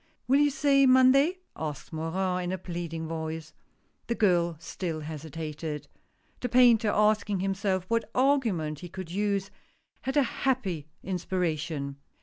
"Will 0.27 0.39
you 0.39 0.49
say 0.49 0.87
Monday?" 0.87 1.41
asked 1.55 1.93
Morin, 1.93 2.45
in 2.45 2.51
a 2.51 2.57
pleading 2.57 3.07
voice. 3.07 3.53
The 4.07 4.15
girl 4.15 4.55
still 4.57 5.01
hesitated. 5.01 5.87
The 6.39 6.49
painter 6.49 6.89
asking 6.89 7.41
himself 7.41 7.85
what 7.87 8.09
argument 8.15 8.79
he 8.79 8.89
could 8.89 9.11
use, 9.11 9.51
had 10.01 10.17
a 10.17 10.23
happy 10.23 10.87
inspiration. 11.03 11.97